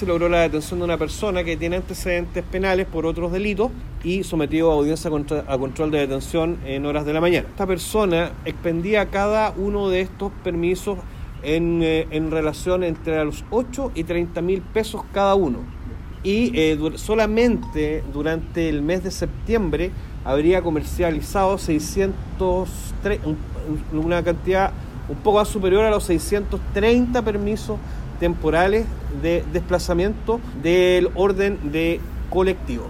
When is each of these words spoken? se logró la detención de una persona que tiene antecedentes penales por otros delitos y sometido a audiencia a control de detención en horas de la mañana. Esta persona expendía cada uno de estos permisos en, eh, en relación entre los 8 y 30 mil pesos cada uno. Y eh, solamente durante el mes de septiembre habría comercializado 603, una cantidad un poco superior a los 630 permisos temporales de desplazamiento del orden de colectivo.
se 0.00 0.06
logró 0.06 0.30
la 0.30 0.40
detención 0.40 0.78
de 0.80 0.86
una 0.86 0.96
persona 0.96 1.44
que 1.44 1.58
tiene 1.58 1.76
antecedentes 1.76 2.42
penales 2.42 2.86
por 2.86 3.04
otros 3.04 3.32
delitos 3.32 3.70
y 4.02 4.22
sometido 4.24 4.70
a 4.70 4.74
audiencia 4.76 5.10
a 5.46 5.58
control 5.58 5.90
de 5.90 5.98
detención 5.98 6.58
en 6.64 6.86
horas 6.86 7.04
de 7.04 7.12
la 7.12 7.20
mañana. 7.20 7.46
Esta 7.46 7.66
persona 7.66 8.32
expendía 8.46 9.10
cada 9.10 9.52
uno 9.58 9.90
de 9.90 10.00
estos 10.00 10.32
permisos 10.42 10.96
en, 11.42 11.82
eh, 11.82 12.06
en 12.12 12.30
relación 12.30 12.82
entre 12.82 13.22
los 13.26 13.44
8 13.50 13.92
y 13.94 14.04
30 14.04 14.40
mil 14.40 14.62
pesos 14.62 15.02
cada 15.12 15.34
uno. 15.34 15.58
Y 16.22 16.58
eh, 16.58 16.78
solamente 16.94 18.02
durante 18.10 18.70
el 18.70 18.80
mes 18.80 19.04
de 19.04 19.10
septiembre 19.10 19.90
habría 20.24 20.62
comercializado 20.62 21.58
603, 21.58 23.20
una 23.92 24.22
cantidad 24.22 24.72
un 25.10 25.16
poco 25.16 25.44
superior 25.44 25.84
a 25.84 25.90
los 25.90 26.04
630 26.04 27.20
permisos 27.20 27.78
temporales 28.20 28.86
de 29.22 29.42
desplazamiento 29.52 30.40
del 30.62 31.10
orden 31.14 31.72
de 31.72 32.00
colectivo. 32.28 32.88